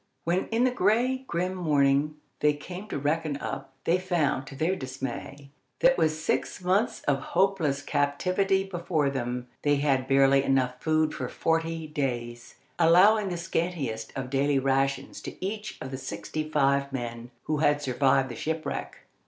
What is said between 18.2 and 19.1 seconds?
the shipwreck.